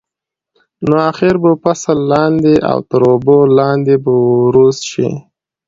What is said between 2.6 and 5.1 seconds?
او تر اوبو لاندې به وروست شي.